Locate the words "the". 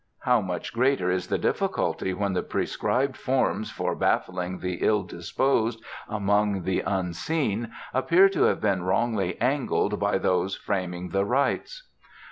1.27-1.37, 2.33-2.41, 4.57-4.79, 6.63-6.79, 11.09-11.23